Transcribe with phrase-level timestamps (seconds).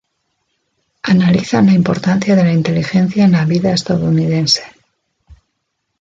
[1.03, 4.63] Analizan la importancia de la inteligencia en la vida estadounidense.